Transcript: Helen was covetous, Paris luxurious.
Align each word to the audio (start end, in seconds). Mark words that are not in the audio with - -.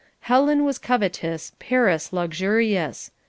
Helen 0.21 0.63
was 0.65 0.79
covetous, 0.79 1.51
Paris 1.59 2.11
luxurious. 2.11 3.11